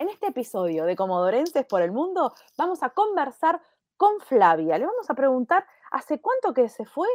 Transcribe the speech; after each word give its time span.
En 0.00 0.08
este 0.08 0.28
episodio 0.28 0.86
de 0.86 0.96
Comodorenses 0.96 1.66
por 1.66 1.82
el 1.82 1.92
Mundo 1.92 2.32
vamos 2.56 2.82
a 2.82 2.88
conversar 2.88 3.60
con 3.98 4.18
Flavia. 4.20 4.78
Le 4.78 4.86
vamos 4.86 5.10
a 5.10 5.14
preguntar 5.14 5.66
hace 5.90 6.22
cuánto 6.22 6.54
que 6.54 6.70
se 6.70 6.86
fue 6.86 7.06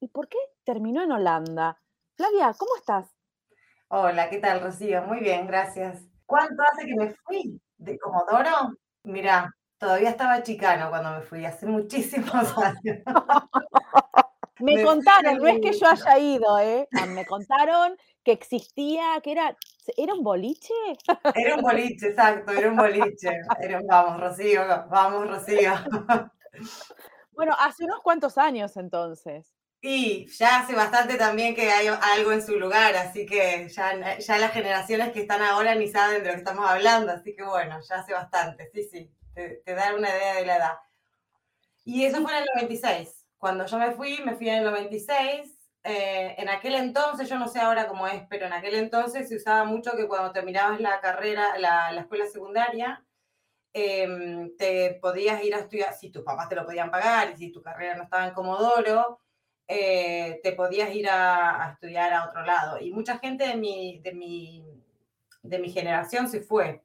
y 0.00 0.08
por 0.08 0.28
qué 0.28 0.38
terminó 0.64 1.02
en 1.02 1.12
Holanda. 1.12 1.78
Flavia, 2.16 2.54
¿cómo 2.56 2.76
estás? 2.76 3.14
Hola, 3.88 4.30
¿qué 4.30 4.38
tal, 4.38 4.62
Rocío? 4.62 5.02
Muy 5.02 5.20
bien, 5.20 5.46
gracias. 5.46 6.02
¿Cuánto 6.24 6.62
hace 6.62 6.86
que 6.86 6.94
me 6.94 7.10
fui 7.12 7.60
de 7.76 7.98
Comodoro? 7.98 8.72
Mira, 9.02 9.54
todavía 9.76 10.08
estaba 10.08 10.42
chicano 10.42 10.88
cuando 10.88 11.10
me 11.10 11.20
fui, 11.20 11.44
hace 11.44 11.66
muchísimos 11.66 12.32
años. 12.56 13.02
Me, 14.60 14.82
contaron, 14.82 15.36
no 15.36 15.46
es 15.46 15.60
que 15.60 15.72
yo 15.74 15.86
haya 15.86 16.18
ido, 16.18 16.58
¿eh? 16.58 16.88
Ah, 16.98 17.04
me 17.04 17.26
contaron 17.26 17.98
que 18.24 18.32
existía, 18.32 19.20
que 19.22 19.32
era, 19.32 19.54
¿era 19.96 20.14
un 20.14 20.22
boliche? 20.22 20.72
Era 21.34 21.56
un 21.56 21.62
boliche, 21.62 22.08
exacto, 22.08 22.52
era 22.52 22.68
un 22.68 22.76
boliche. 22.76 23.40
vamos, 23.88 24.20
Rocío, 24.20 24.62
vamos, 24.88 25.28
Rocío. 25.28 25.72
Bueno, 27.32 27.54
hace 27.58 27.84
unos 27.84 28.00
cuantos 28.00 28.38
años 28.38 28.76
entonces. 28.76 29.52
Y 29.80 30.26
ya 30.28 30.60
hace 30.60 30.74
bastante 30.74 31.16
también 31.16 31.54
que 31.54 31.70
hay 31.70 31.88
algo 31.88 32.32
en 32.32 32.40
su 32.40 32.56
lugar, 32.58 32.96
así 32.96 33.26
que 33.26 33.68
ya, 33.68 34.18
ya 34.18 34.38
las 34.38 34.52
generaciones 34.52 35.12
que 35.12 35.20
están 35.20 35.42
ahora 35.42 35.74
ni 35.74 35.88
saben 35.88 36.22
de 36.22 36.28
lo 36.28 36.34
que 36.34 36.38
estamos 36.38 36.64
hablando, 36.70 37.12
así 37.12 37.34
que 37.34 37.42
bueno, 37.42 37.78
ya 37.86 37.96
hace 37.96 38.14
bastante, 38.14 38.70
sí, 38.72 38.84
sí, 38.84 39.12
te, 39.34 39.62
te 39.64 39.74
da 39.74 39.94
una 39.94 40.08
idea 40.08 40.34
de 40.36 40.46
la 40.46 40.56
edad. 40.56 40.78
Y 41.84 42.04
eso 42.04 42.22
fue 42.22 42.32
en 42.32 42.38
el 42.38 42.48
96. 42.54 43.26
Cuando 43.36 43.66
yo 43.66 43.78
me 43.78 43.92
fui, 43.92 44.22
me 44.24 44.36
fui 44.36 44.48
en 44.48 44.56
el 44.56 44.64
96. 44.64 45.53
Eh, 45.86 46.34
en 46.38 46.48
aquel 46.48 46.76
entonces, 46.76 47.28
yo 47.28 47.38
no 47.38 47.46
sé 47.46 47.60
ahora 47.60 47.86
cómo 47.86 48.06
es, 48.06 48.22
pero 48.30 48.46
en 48.46 48.54
aquel 48.54 48.74
entonces 48.74 49.28
se 49.28 49.36
usaba 49.36 49.64
mucho 49.64 49.92
que 49.96 50.08
cuando 50.08 50.32
terminabas 50.32 50.80
la 50.80 50.98
carrera, 51.00 51.58
la, 51.58 51.94
escuela 52.00 52.26
secundaria, 52.26 53.04
em, 53.72 54.56
te 54.56 54.94
podías 55.02 55.44
ir 55.44 55.54
a 55.54 55.58
estudiar, 55.60 55.94
si 55.94 56.10
tus 56.10 56.22
papás 56.24 56.48
te 56.48 56.54
lo 56.56 56.64
podían 56.64 56.90
pagar 56.90 57.32
y 57.32 57.36
si 57.36 57.52
tu 57.52 57.62
carrera 57.62 57.96
no 57.96 58.04
estaba 58.04 58.26
en 58.28 58.34
Comodoro, 58.34 59.20
eh, 59.68 60.40
te 60.42 60.52
podías 60.52 60.94
ir 60.94 61.08
a, 61.10 61.72
estudiar 61.74 62.12
a 62.14 62.26
otro 62.26 62.44
lado. 62.44 62.78
Y 62.80 62.90
mucha 62.92 63.18
gente 63.18 63.46
de 63.46 63.56
mi, 63.56 64.00
de 64.00 64.14
mi, 64.14 64.64
de 65.42 65.58
mi 65.58 65.70
generación 65.70 66.28
se 66.28 66.40
fue. 66.40 66.82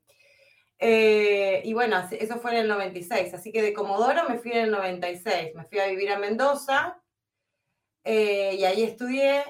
Eh, 0.80 1.61
y 1.66 1.73
bueno, 1.73 1.97
eso 2.11 2.39
fue 2.39 2.52
en 2.52 2.58
el 2.59 2.67
96, 2.70 3.33
así 3.33 3.52
que 3.52 3.61
de 3.61 3.73
Comodoro 3.73 4.30
me 4.30 4.39
fui 4.39 4.52
en 4.52 4.66
el 4.66 4.72
96, 4.72 5.55
me 5.55 5.66
fui 5.66 5.80
a 5.80 5.88
vivir 5.88 6.11
a 6.11 6.20
Mendoza 6.20 7.02
eh, 8.12 8.56
y 8.56 8.66
ahí 8.66 8.82
estudié 8.82 9.44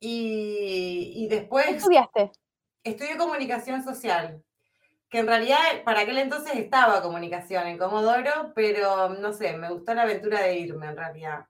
y, 0.00 1.28
después... 1.30 1.66
¿Qué 1.66 1.76
estudiaste? 1.76 2.32
Estudié 2.82 3.16
comunicación 3.16 3.84
social, 3.84 4.42
que 5.08 5.18
en 5.18 5.28
realidad 5.28 5.58
para 5.84 6.00
aquel 6.00 6.18
entonces 6.18 6.56
estaba 6.56 7.02
comunicación 7.02 7.68
en 7.68 7.78
Comodoro, 7.78 8.52
pero 8.52 9.10
no 9.10 9.32
sé, 9.32 9.56
me 9.56 9.70
gustó 9.70 9.94
la 9.94 10.02
aventura 10.02 10.42
de 10.42 10.58
irme 10.58 10.86
en 10.88 10.96
realidad. 10.96 11.46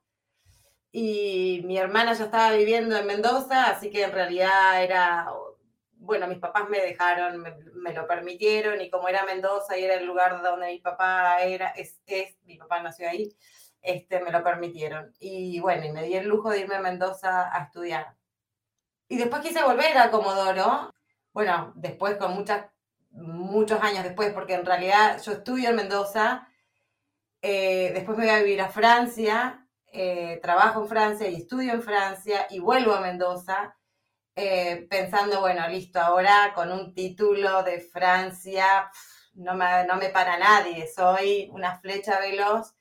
Y 0.93 1.62
mi 1.65 1.79
hermana 1.79 2.12
ya 2.12 2.25
estaba 2.25 2.53
viviendo 2.53 2.95
en 2.95 3.07
Mendoza, 3.07 3.71
así 3.71 3.91
que 3.91 4.03
en 4.03 4.13
realidad 4.13 4.83
era 4.83 5.33
bueno, 5.95 6.27
mis 6.27 6.39
papás 6.39 6.69
me 6.69 6.81
dejaron, 6.81 7.41
me, 7.41 7.93
lo 7.95 8.07
permitieron 8.07 8.81
y 8.83 8.91
como 8.91 9.09
era 9.09 9.25
Mendoza 9.25 9.79
y 9.79 9.84
era 9.84 9.95
el 9.95 10.07
lugar 10.07 10.43
donde 10.43 10.67
mi 10.67 10.79
papá 10.81 11.43
era, 11.43 11.69
es, 11.71 12.01
es, 12.07 12.37
mi 12.45 12.57
papá 12.57 12.83
nació 12.83 13.09
ahí, 13.09 13.34
este, 13.83 14.21
me 14.21 14.31
lo 14.31 14.43
permitieron. 14.43 15.13
Y 15.19 15.61
bueno, 15.61 15.87
y 15.87 15.93
me 15.93 16.05
di 16.05 16.15
el 16.15 16.27
lujo 16.29 16.51
de 16.51 16.61
irme 16.61 16.77
a 16.77 16.81
Mendoza 16.81 17.55
a 17.55 17.65
estudiar. 17.65 18.17
Y 19.09 19.17
después 19.19 19.43
quise 19.43 19.63
volver 19.65 19.97
a 19.99 20.11
Comodoro, 20.11 20.95
bueno, 21.33 21.73
después 21.77 22.17
con 22.17 22.35
muchas, 22.35 22.67
muchos 23.11 23.83
años 23.83 24.05
después, 24.05 24.33
porque 24.33 24.55
en 24.55 24.67
realidad 24.67 25.21
yo 25.23 25.33
estudio 25.33 25.71
en 25.71 25.77
Mendoza, 25.77 26.49
eh, 27.43 27.91
después 27.95 28.17
me 28.19 28.27
voy 28.27 28.35
a 28.35 28.43
vivir 28.43 28.61
a 28.61 28.69
Francia, 28.69 29.67
eh, 29.93 30.39
trabajo 30.43 30.83
en 30.83 30.89
Francia 30.89 31.29
y 31.29 31.37
estudio 31.37 31.73
en 31.73 31.83
Francia 31.83 32.47
y 32.51 32.61
vuelvo 32.61 32.95
a 32.95 33.01
Mendoza 33.01 33.77
eh, 34.37 34.87
pensando, 34.89 35.41
bueno, 35.41 35.69
listo, 35.69 36.01
ahora 36.01 36.53
con 36.55 36.71
un 36.71 36.95
título 36.95 37.63
de 37.65 37.81
Francia 37.81 38.91
no 39.35 39.55
me, 39.55 39.85
no 39.87 39.97
me 39.97 40.11
para 40.11 40.39
nadie, 40.39 40.87
soy 40.87 41.49
una 41.53 41.79
flecha 41.79 42.21
veloz. 42.21 42.75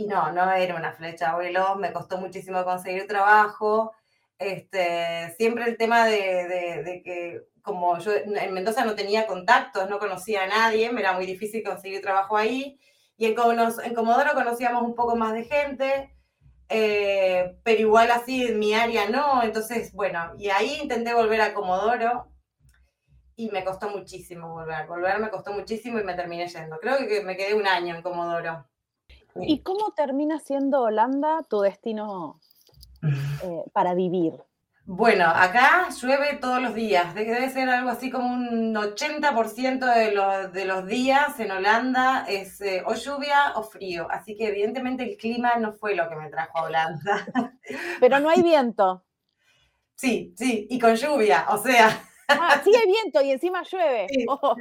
Y 0.00 0.06
no, 0.06 0.32
no 0.32 0.50
era 0.50 0.76
una 0.76 0.94
flecha 0.94 1.36
veloz, 1.36 1.76
me 1.76 1.92
costó 1.92 2.16
muchísimo 2.16 2.64
conseguir 2.64 3.06
trabajo. 3.06 3.92
Este, 4.38 5.34
siempre 5.36 5.64
el 5.66 5.76
tema 5.76 6.06
de, 6.06 7.02
que 7.04 7.42
como 7.60 7.98
yo 7.98 8.12
en 8.14 8.54
Mendoza 8.54 8.86
no 8.86 8.94
tenía 8.94 9.26
contactos, 9.26 9.90
no 9.90 9.98
conocía 9.98 10.44
a 10.44 10.46
nadie, 10.46 10.90
me 10.90 11.02
era 11.02 11.12
muy 11.12 11.26
difícil 11.26 11.62
conseguir 11.62 12.00
trabajo 12.00 12.38
ahí. 12.38 12.80
Y 13.18 13.26
en, 13.26 13.36
en 13.84 13.94
Comodoro 13.94 14.32
conocíamos 14.32 14.84
un 14.84 14.94
poco 14.94 15.16
más 15.16 15.34
de 15.34 15.44
gente. 15.44 16.16
Eh, 16.70 17.58
pero 17.62 17.80
igual 17.80 18.10
así 18.10 18.46
en 18.46 18.58
mi 18.58 18.72
área 18.72 19.10
no, 19.10 19.42
entonces 19.42 19.92
bueno, 19.92 20.32
y 20.38 20.50
ahí 20.50 20.78
intenté 20.80 21.12
volver 21.12 21.40
a 21.40 21.52
Comodoro 21.52 22.32
y 23.34 23.50
me 23.50 23.64
costó 23.64 23.90
muchísimo 23.90 24.50
volver, 24.50 24.86
volver 24.86 25.18
me 25.18 25.30
costó 25.30 25.52
muchísimo 25.52 25.98
y 25.98 26.04
me 26.04 26.14
terminé 26.14 26.46
yendo, 26.46 26.78
creo 26.78 26.96
que 27.08 27.22
me 27.22 27.36
quedé 27.36 27.54
un 27.54 27.66
año 27.66 27.96
en 27.96 28.02
Comodoro. 28.02 28.70
¿Y 29.36 29.60
cómo 29.60 29.92
termina 29.92 30.38
siendo 30.38 30.82
Holanda 30.82 31.42
tu 31.48 31.60
destino 31.60 32.40
eh, 33.42 33.64
para 33.72 33.94
vivir? 33.94 34.34
Bueno, 34.92 35.26
acá 35.26 35.88
llueve 35.90 36.38
todos 36.40 36.60
los 36.60 36.74
días. 36.74 37.14
Debe 37.14 37.48
ser 37.50 37.68
algo 37.68 37.90
así 37.90 38.10
como 38.10 38.26
un 38.26 38.74
80% 38.74 39.94
de 39.94 40.12
los, 40.12 40.52
de 40.52 40.64
los 40.64 40.84
días 40.84 41.38
en 41.38 41.52
Holanda 41.52 42.24
es 42.28 42.60
eh, 42.60 42.82
o 42.84 42.94
lluvia 42.94 43.52
o 43.54 43.62
frío. 43.62 44.08
Así 44.10 44.36
que 44.36 44.48
evidentemente 44.48 45.04
el 45.04 45.16
clima 45.16 45.54
no 45.56 45.74
fue 45.74 45.94
lo 45.94 46.08
que 46.08 46.16
me 46.16 46.28
trajo 46.28 46.58
a 46.58 46.62
Holanda. 46.64 47.24
Pero 48.00 48.18
no 48.18 48.30
hay 48.30 48.42
viento. 48.42 49.04
Sí, 50.00 50.32
sí, 50.34 50.66
y 50.70 50.78
con 50.78 50.94
lluvia, 50.94 51.44
o 51.50 51.58
sea. 51.58 51.90
Ah, 52.30 52.60
sí 52.62 52.72
hay 52.74 52.86
viento 52.86 53.20
y 53.22 53.32
encima 53.32 53.62
llueve. 53.62 54.06
Oh. 54.28 54.56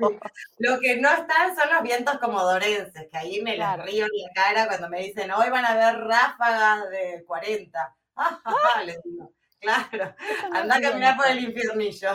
Lo 0.58 0.80
que 0.80 0.98
no 0.98 1.10
están 1.10 1.56
son 1.56 1.74
los 1.74 1.84
vientos 1.84 2.18
comodorenses, 2.18 3.08
que 3.10 3.18
ahí 3.18 3.42
me 3.42 3.58
las 3.58 3.84
río 3.84 4.06
en 4.06 4.22
la 4.22 4.34
cara 4.34 4.68
cuando 4.68 4.90
me 4.90 5.02
dicen, 5.02 5.32
hoy 5.32 5.50
van 5.50 5.66
a 5.66 5.70
haber 5.70 6.02
ráfagas 6.02 6.90
de 6.90 7.24
40. 7.26 7.96
Ah, 8.16 8.42
ah, 8.44 8.84
les 8.84 9.02
digo. 9.04 9.32
Claro, 9.60 10.16
anda 10.54 10.76
a 10.76 10.82
caminar 10.82 11.18
por 11.18 11.28
el 11.28 11.44
infiernillo. 11.44 12.10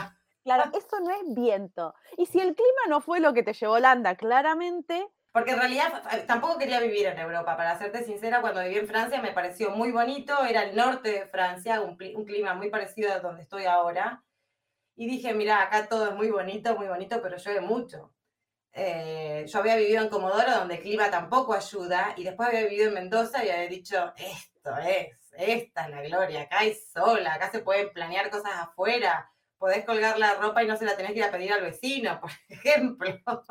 Claro, 0.45 0.71
eso 0.75 1.01
no 1.01 1.11
es 1.11 1.35
viento. 1.35 1.95
Y 2.17 2.27
si 2.27 2.41
el 2.41 2.55
clima 2.55 2.83
no 2.89 3.01
fue 3.01 3.21
lo 3.21 3.33
que 3.33 3.43
te 3.43 3.53
llevó 3.53 3.75
Holanda, 3.75 4.15
claramente. 4.15 5.09
Porque 5.33 5.51
en 5.51 5.59
realidad 5.59 6.03
tampoco 6.27 6.59
quería 6.59 6.81
vivir 6.81 7.07
en 7.07 7.19
Europa, 7.19 7.57
para 7.57 7.77
serte 7.77 8.05
sincera, 8.05 8.41
cuando 8.41 8.63
viví 8.63 8.77
en 8.77 8.87
Francia 8.87 9.21
me 9.21 9.33
pareció 9.33 9.71
muy 9.71 9.91
bonito, 9.91 10.45
era 10.45 10.63
el 10.63 10.77
norte 10.77 11.11
de 11.11 11.27
Francia, 11.27 11.81
un, 11.81 11.97
clima 11.97 12.55
muy 12.55 12.71
parecido 12.71 13.13
a 13.13 13.19
donde 13.19 13.43
estoy 13.43 13.65
ahora. 13.65 14.23
Y 14.97 15.07
dije, 15.07 15.35
mira, 15.35 15.63
acá 15.63 15.89
todo 15.89 16.09
es 16.09 16.15
muy 16.15 16.31
bonito, 16.31 16.77
muy 16.77 16.87
bonito, 16.87 17.21
pero 17.23 17.37
llueve 17.37 17.61
mucho. 17.61 18.13
Eh, 18.73 19.45
yo 19.47 19.59
había 19.59 19.77
vivido 19.77 20.03
en 20.03 20.09
Comodoro, 20.09 20.53
donde 20.53 20.77
el 20.77 20.83
clima 20.83 21.11
tampoco 21.11 21.55
ayuda, 21.55 22.15
y 22.17 22.25
después 22.25 22.49
había 22.49 22.63
vivido 22.65 22.89
en 22.89 22.95
Mendoza 22.95 23.45
y 23.45 23.51
había 23.51 23.69
dicho, 23.69 24.13
esto 24.17 24.77
es 24.79 25.25
esta 25.37 25.85
es 25.85 25.91
la 25.91 26.03
gloria, 26.03 26.43
acá 26.43 26.61
hay 26.61 26.75
sola, 26.75 27.35
acá 27.35 27.51
se 27.51 27.61
pueden 27.61 27.93
planear 27.93 28.31
cosas 28.31 28.53
afuera, 28.55 29.31
podés 29.59 29.85
colgar 29.85 30.19
la 30.19 30.35
ropa 30.35 30.63
y 30.63 30.67
no 30.67 30.77
se 30.77 30.85
la 30.85 30.97
tenés 30.97 31.13
que 31.13 31.19
ir 31.19 31.25
a 31.25 31.31
pedir 31.31 31.53
al 31.53 31.63
vecino, 31.63 32.21
por 32.21 32.31
ejemplo. 32.49 33.45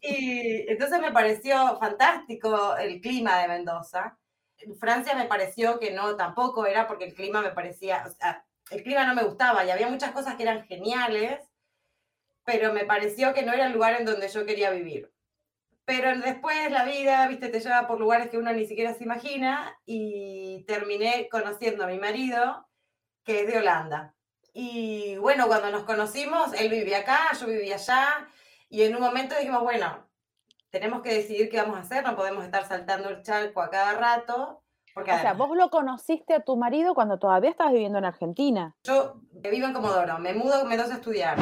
y 0.00 0.70
entonces 0.70 1.00
me 1.00 1.12
pareció 1.12 1.78
fantástico 1.78 2.76
el 2.76 3.00
clima 3.00 3.40
de 3.40 3.48
Mendoza. 3.48 4.18
En 4.58 4.76
Francia 4.76 5.14
me 5.14 5.26
pareció 5.26 5.78
que 5.80 5.90
no, 5.92 6.16
tampoco 6.16 6.66
era 6.66 6.86
porque 6.86 7.04
el 7.04 7.14
clima 7.14 7.42
me 7.42 7.50
parecía, 7.50 8.04
o 8.06 8.10
sea, 8.10 8.44
el 8.72 8.82
clima 8.82 9.04
no 9.04 9.14
me 9.14 9.24
gustaba 9.24 9.64
y 9.64 9.70
había 9.70 9.88
muchas 9.88 10.12
cosas 10.12 10.36
que 10.36 10.42
eran 10.42 10.64
geniales, 10.64 11.40
pero 12.44 12.72
me 12.72 12.84
pareció 12.84 13.34
que 13.34 13.42
no 13.42 13.52
era 13.52 13.66
el 13.66 13.72
lugar 13.72 13.94
en 14.00 14.06
donde 14.06 14.28
yo 14.28 14.44
quería 14.46 14.70
vivir. 14.70 15.12
Pero 15.84 16.16
después 16.18 16.70
la 16.70 16.84
vida, 16.84 17.26
viste, 17.28 17.48
te 17.48 17.60
lleva 17.60 17.86
por 17.86 17.98
lugares 17.98 18.30
que 18.30 18.38
uno 18.38 18.52
ni 18.52 18.66
siquiera 18.66 18.94
se 18.94 19.04
imagina 19.04 19.76
y 19.84 20.64
terminé 20.66 21.28
conociendo 21.30 21.84
a 21.84 21.88
mi 21.88 21.98
marido, 21.98 22.66
que 23.24 23.40
es 23.40 23.46
de 23.46 23.58
Holanda. 23.58 24.14
Y 24.54 25.16
bueno, 25.16 25.46
cuando 25.48 25.70
nos 25.70 25.84
conocimos, 25.84 26.52
él 26.54 26.68
vivía 26.68 26.98
acá, 26.98 27.32
yo 27.38 27.46
vivía 27.46 27.76
allá, 27.76 28.28
y 28.68 28.82
en 28.82 28.94
un 28.94 29.02
momento 29.02 29.34
dijimos, 29.36 29.62
bueno, 29.62 30.08
tenemos 30.70 31.02
que 31.02 31.12
decidir 31.14 31.50
qué 31.50 31.58
vamos 31.58 31.76
a 31.76 31.82
hacer, 31.82 32.04
no 32.04 32.16
podemos 32.16 32.44
estar 32.44 32.66
saltando 32.66 33.08
el 33.10 33.22
charco 33.22 33.60
a 33.60 33.70
cada 33.70 33.92
rato. 33.94 34.61
Porque 34.94 35.12
o 35.12 35.18
sea, 35.18 35.32
vos 35.32 35.56
lo 35.56 35.70
conociste 35.70 36.34
a 36.34 36.40
tu 36.40 36.56
marido 36.56 36.94
cuando 36.94 37.18
todavía 37.18 37.50
estabas 37.50 37.72
viviendo 37.72 37.98
en 37.98 38.04
Argentina. 38.04 38.74
Yo 38.84 39.16
vivo 39.32 39.66
en 39.66 39.72
Comodoro, 39.72 40.18
me 40.18 40.34
mudo, 40.34 40.64
me 40.64 40.76
doy 40.76 40.90
a 40.90 40.94
estudiar. 40.94 41.38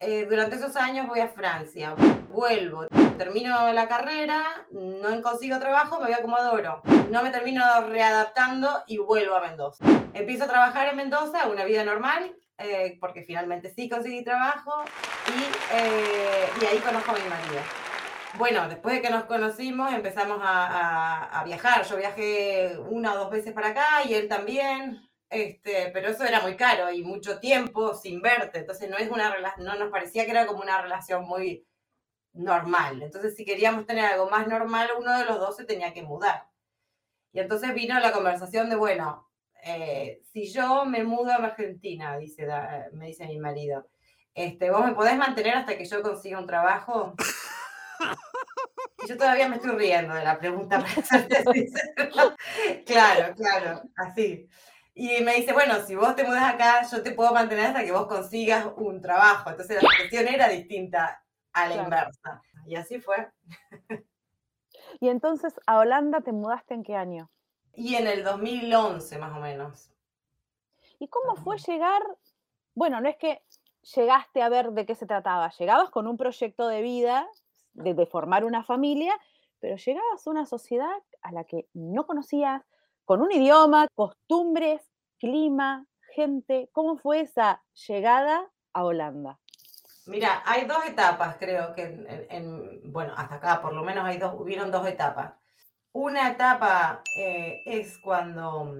Eh, 0.00 0.26
durante 0.28 0.56
esos 0.56 0.76
años 0.76 1.06
voy 1.08 1.20
a 1.20 1.28
Francia, 1.28 1.94
vuelvo, 2.28 2.86
termino 3.16 3.72
la 3.72 3.88
carrera, 3.88 4.42
no 4.70 5.22
consigo 5.22 5.58
trabajo, 5.58 5.98
me 5.98 6.06
voy 6.06 6.14
a 6.14 6.22
Comodoro. 6.22 6.82
No 7.10 7.22
me 7.22 7.30
termino 7.30 7.62
readaptando 7.88 8.68
y 8.86 8.98
vuelvo 8.98 9.34
a 9.34 9.40
Mendoza. 9.40 9.84
Empiezo 10.12 10.44
a 10.44 10.48
trabajar 10.48 10.88
en 10.88 10.96
Mendoza, 10.96 11.48
una 11.48 11.64
vida 11.64 11.84
normal, 11.84 12.36
eh, 12.58 12.98
porque 13.00 13.22
finalmente 13.22 13.70
sí 13.70 13.88
conseguí 13.88 14.22
trabajo 14.22 14.84
y, 15.28 15.74
eh, 15.76 16.48
y, 16.60 16.64
ahí 16.66 16.78
conozco 16.78 17.10
a 17.10 17.14
mi 17.14 17.28
marido. 17.28 17.83
Bueno, 18.36 18.68
después 18.68 18.96
de 18.96 19.02
que 19.02 19.10
nos 19.10 19.24
conocimos 19.24 19.92
empezamos 19.92 20.38
a, 20.42 21.42
viajar. 21.46 21.84
Yo 21.84 21.96
viajé 21.96 22.76
una 22.88 23.14
o 23.14 23.18
dos 23.18 23.30
veces 23.30 23.52
para 23.52 23.68
acá 23.68 24.02
y 24.08 24.14
él 24.14 24.28
también. 24.28 25.08
Este, 25.30 25.90
pero 25.92 26.08
eso 26.08 26.24
era 26.24 26.40
muy 26.40 26.56
caro 26.56 26.90
y 26.92 27.02
mucho 27.02 27.40
tiempo 27.40 27.94
sin 27.94 28.22
verte, 28.22 28.60
entonces 28.60 28.88
no 28.88 28.96
es 28.96 29.10
una 29.10 29.34
no 29.58 29.74
nos 29.74 29.90
parecía 29.90 30.24
que 30.24 30.30
era 30.30 30.46
como 30.46 30.62
una 30.62 30.80
relación 30.80 31.24
muy 31.24 31.66
normal. 32.34 33.02
Entonces, 33.02 33.34
si 33.36 33.44
queríamos 33.44 33.86
tener 33.86 34.04
algo 34.04 34.30
más 34.30 34.46
normal, 34.46 34.90
uno 34.98 35.18
de 35.18 35.24
los 35.24 35.38
dos 35.40 35.56
se 35.56 35.64
tenía 35.64 35.92
que 35.92 36.02
mudar. 36.02 36.48
Y 37.32 37.40
entonces 37.40 37.74
vino 37.74 37.98
la 37.98 38.12
conversación 38.12 38.70
de, 38.70 38.76
bueno, 38.76 39.28
eh, 39.64 40.20
si 40.32 40.52
yo 40.52 40.84
me 40.84 41.04
mudo 41.04 41.32
a 41.32 41.36
Argentina, 41.36 42.16
dice, 42.16 42.46
me 42.92 43.06
dice 43.06 43.26
mi 43.26 43.38
marido, 43.38 43.88
este, 44.34 44.70
¿vos 44.70 44.84
me 44.84 44.94
podés 44.94 45.16
mantener 45.16 45.56
hasta 45.56 45.76
que 45.76 45.84
yo 45.84 46.02
consiga 46.02 46.38
un 46.38 46.46
trabajo? 46.46 47.14
Yo 49.08 49.16
todavía 49.16 49.48
me 49.48 49.56
estoy 49.56 49.72
riendo 49.72 50.14
de 50.14 50.24
la 50.24 50.38
pregunta, 50.38 50.84
Claro, 52.86 53.34
claro, 53.34 53.82
así. 53.96 54.48
Y 54.94 55.20
me 55.22 55.34
dice, 55.34 55.52
bueno, 55.52 55.84
si 55.84 55.96
vos 55.96 56.14
te 56.14 56.24
mudas 56.24 56.54
acá, 56.54 56.86
yo 56.90 57.02
te 57.02 57.10
puedo 57.10 57.32
mantener 57.32 57.66
hasta 57.66 57.84
que 57.84 57.92
vos 57.92 58.06
consigas 58.06 58.66
un 58.76 59.00
trabajo. 59.00 59.50
Entonces 59.50 59.82
la 59.82 59.90
situación 59.90 60.28
era 60.28 60.48
distinta 60.48 61.22
a 61.52 61.68
la 61.68 61.82
inversa. 61.82 62.42
Y 62.66 62.76
así 62.76 63.00
fue. 63.00 63.28
Y 65.00 65.08
entonces 65.08 65.54
a 65.66 65.78
Holanda 65.78 66.20
te 66.20 66.32
mudaste 66.32 66.74
en 66.74 66.84
qué 66.84 66.94
año? 66.94 67.30
Y 67.74 67.96
en 67.96 68.06
el 68.06 68.22
2011 68.22 69.18
más 69.18 69.36
o 69.36 69.40
menos. 69.40 69.90
¿Y 71.00 71.08
cómo 71.08 71.34
fue 71.34 71.58
llegar? 71.58 72.02
Bueno, 72.74 73.00
no 73.00 73.08
es 73.08 73.16
que 73.16 73.42
llegaste 73.96 74.42
a 74.42 74.48
ver 74.48 74.70
de 74.70 74.86
qué 74.86 74.94
se 74.94 75.06
trataba, 75.06 75.50
llegabas 75.50 75.90
con 75.90 76.06
un 76.06 76.16
proyecto 76.16 76.68
de 76.68 76.82
vida, 76.82 77.26
de, 77.74 78.06
formar 78.06 78.44
una 78.44 78.64
familia, 78.64 79.14
pero 79.60 79.76
llegabas 79.76 80.26
a 80.26 80.30
una 80.30 80.46
sociedad 80.46 80.96
a 81.22 81.32
la 81.32 81.44
que 81.44 81.68
no 81.74 82.06
conocías, 82.06 82.62
con 83.04 83.20
un 83.20 83.32
idioma, 83.32 83.88
costumbres, 83.94 84.80
clima, 85.18 85.86
gente. 86.14 86.70
¿Cómo 86.72 86.96
fue 86.96 87.20
esa 87.20 87.62
llegada 87.86 88.50
a 88.72 88.84
Holanda? 88.84 89.38
Mira, 90.06 90.42
hay 90.46 90.66
dos 90.66 90.84
etapas, 90.86 91.36
creo 91.38 91.74
que, 91.74 91.82
en, 92.30 92.92
bueno, 92.92 93.14
hasta 93.16 93.36
acá 93.36 93.62
por 93.62 93.72
lo 93.72 93.82
menos 93.82 94.04
hay 94.04 94.18
dos, 94.18 94.34
hubieron 94.38 94.70
dos 94.70 94.86
etapas. 94.86 95.32
Una 95.92 96.30
etapa 96.30 97.02
eh, 97.16 97.62
es 97.64 97.98
cuando, 97.98 98.74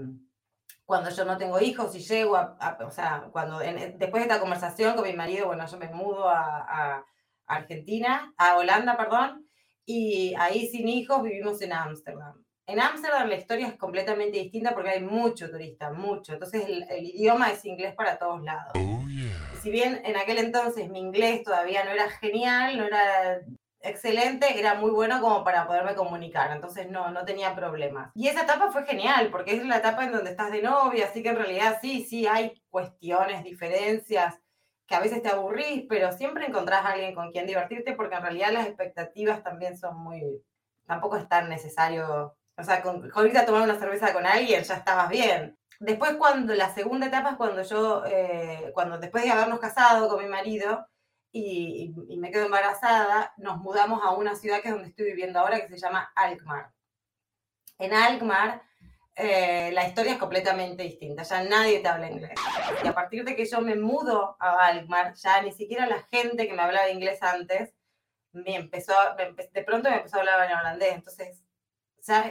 cuando 0.85 1.11
yo 1.11 1.25
no 1.25 1.39
tengo 1.39 1.61
hijos 1.61 1.95
y 1.95 2.01
llego 2.01 2.37
a, 2.37 2.79
o 2.85 2.91
sea, 2.91 3.29
cuando 3.33 3.59
después 3.59 4.15
de 4.15 4.23
esta 4.23 4.41
conversación 4.41 4.97
con 4.97 5.05
mi 5.05 5.13
marido, 5.15 5.47
bueno, 5.47 5.67
yo 5.67 5.79
me 5.79 5.89
mudo 5.89 6.29
a 6.29 7.05
Argentina, 7.47 8.33
a 8.37 8.57
Holanda, 8.57 8.97
perdón, 8.97 9.49
y 9.87 10.35
ahí 10.39 10.67
sin 10.69 10.89
hijos 10.89 11.23
vivimos 11.23 11.61
en 11.63 11.73
Ámsterdam. 11.73 12.45
En 12.67 12.81
Ámsterdam 12.81 13.29
la 13.29 13.37
historia 13.37 13.69
es 13.69 13.75
completamente 13.77 14.39
distinta 14.39 14.73
porque 14.73 14.91
hay 14.91 15.03
mucho 15.03 15.51
turista, 15.51 15.93
mucho. 15.93 16.33
Entonces 16.33 16.65
el, 16.67 17.05
idioma 17.05 17.51
es 17.51 17.65
inglés 17.67 17.95
para 17.95 18.19
todos 18.19 18.43
lados. 18.43 18.73
Oh, 18.77 19.03
si 19.63 19.71
bien 19.71 20.01
en 20.05 20.17
aquel 20.17 20.39
entonces 20.39 20.89
mi 20.89 21.01
inglés 21.01 21.43
todavía 21.43 21.85
no 21.85 21.91
era 21.91 22.09
genial, 22.09 22.79
no 22.79 22.85
era 22.85 23.41
excelente, 23.85 24.59
era 24.59 24.75
muy 24.75 24.91
bueno 24.91 25.21
como 25.21 25.45
para 25.45 25.67
poderme 25.67 25.95
comunicar, 25.95 26.51
entonces 26.53 26.89
no, 26.91 27.11
no 27.11 27.25
tenía 27.25 27.55
problemas. 27.55 28.11
Y 28.15 28.29
esa 28.29 28.43
etapa 28.43 28.73
fue 28.73 28.85
genial, 28.87 29.29
porque 29.31 29.55
es 29.55 29.65
la 29.65 29.77
etapa 29.77 30.05
en 30.05 30.13
donde 30.13 30.31
estás 30.31 30.51
de 30.51 30.63
novia, 30.63 31.07
así 31.07 31.23
que 31.23 31.29
en 31.29 31.37
realidad 31.37 31.79
sí, 31.83 32.05
sí 32.09 32.27
hay 32.27 32.63
cuestiones, 32.71 33.45
diferencias, 33.45 34.41
que 34.87 34.95
a 34.95 35.01
veces 35.01 35.23
te 35.23 35.29
aburrís, 35.29 35.85
pero 35.89 36.13
siempre 36.13 36.47
encontrás 36.47 36.85
a 36.85 36.93
alguien 36.93 37.15
con 37.15 37.31
quien 37.33 37.47
divertirte, 37.47 37.95
porque 37.95 38.17
en 38.17 38.23
realidad 38.23 38.53
las 38.53 38.67
expectativas 38.67 39.43
también 39.43 39.79
son 39.79 39.97
muy, 39.99 40.43
tampoco 40.87 41.17
es 41.17 41.29
tan 41.29 41.49
necesario 41.49 42.37
o 42.57 42.63
sea, 42.63 42.83
con, 42.83 43.11
ahorita 43.15 43.47
tomar 43.47 43.63
una 43.63 43.79
cerveza 43.79 44.13
con 44.13 44.27
alguien 44.27 44.63
ya 44.63 44.75
estabas 44.77 45.09
bien. 45.09 45.59
Después 45.81 46.15
cuando, 46.17 46.55
la 46.55 46.73
segunda 46.73 47.07
etapa 47.07 47.31
es 47.31 47.37
cuando 47.37 47.63
yo, 47.63 48.05
eh, 48.07 48.71
cuando 48.75 48.99
después 48.99 49.25
de 49.25 49.31
habernos 49.31 49.59
casado 49.59 50.09
con 50.09 50.23
mi 50.23 50.31
marido 50.31 50.87
y, 51.33 51.93
me 52.17 52.31
quedo 52.31 52.47
embarazada, 52.47 53.35
nos 53.39 53.59
mudamos 53.59 54.01
a 54.05 54.13
una 54.13 54.37
ciudad 54.37 54.61
que 54.63 54.69
es 54.69 54.75
donde 54.75 54.91
estoy 54.91 55.07
viviendo 55.07 55.41
ahora, 55.41 55.61
que 55.61 55.69
se 55.69 55.79
llama 55.79 56.13
Alkmaar. 56.15 56.73
En 57.79 57.93
Alkmaar 57.93 58.63
eh, 59.17 59.71
la 59.73 59.87
historia 59.87 60.13
es 60.13 60.19
completamente 60.19 60.83
distinta, 60.83 61.23
ya 61.23 61.43
nadie 61.45 61.81
te 61.81 61.89
habla 61.89 62.11
inglés. 62.11 62.33
Y 62.83 62.89
a 62.89 62.95
partir 62.95 63.25
de 63.25 63.37
que 63.37 63.47
yo 63.47 63.61
me 63.61 63.77
mudo 63.77 64.37
a 64.41 64.67
Alkmaar, 64.67 65.15
ya 65.15 65.43
ni 65.43 65.53
siquiera 65.53 65.87
la 65.87 66.03
gente 66.11 66.49
que 66.49 66.55
me 66.55 66.63
hablaba 66.63 66.91
inglés 66.91 67.23
antes, 67.23 67.73
me 68.33 68.57
empezó, 68.57 68.93
de 69.17 69.63
pronto 69.63 69.89
me 69.89 69.97
empezó 69.97 70.17
a 70.17 70.21
hablar 70.21 70.51
en 70.51 70.57
holandés. 70.57 70.95
Entonces, 70.95 71.45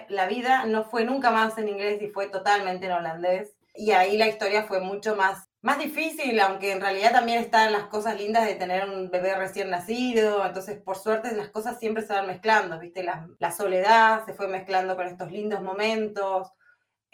la 0.09 0.27
vida 0.27 0.65
no 0.65 0.83
fue 0.83 1.06
nunca 1.06 1.31
más 1.31 1.57
en 1.57 1.69
inglés 1.69 2.01
y 2.01 2.09
fue 2.09 2.27
totalmente 2.27 2.86
en 2.86 2.91
holandés. 2.91 3.56
Y 3.75 3.91
ahí 3.91 4.18
la 4.18 4.27
historia 4.27 4.63
fue 4.63 4.81
mucho 4.81 5.15
más, 5.15 5.50
más 5.62 5.79
difícil, 5.79 6.39
aunque 6.41 6.74
en 6.74 6.81
realidad 6.81 7.12
también 7.12 7.39
están 7.39 7.71
las 7.71 7.86
cosas 7.86 8.19
lindas 8.19 8.45
de 8.45 8.56
tener 8.56 8.88
un 8.88 9.09
bebé 9.09 9.36
recién 9.36 9.71
nacido. 9.71 10.45
Entonces, 10.45 10.79
por 10.79 10.97
suerte, 10.97 11.36
las 11.36 11.50
cosas 11.50 11.79
siempre 11.79 12.03
se 12.03 12.13
van 12.13 12.27
mezclando, 12.27 12.77
¿viste? 12.77 13.03
La, 13.03 13.27
la 13.39 13.51
soledad 13.51 14.25
se 14.25 14.33
fue 14.33 14.47
mezclando 14.47 14.95
con 14.95 15.07
estos 15.07 15.31
lindos 15.31 15.62
momentos. 15.62 16.51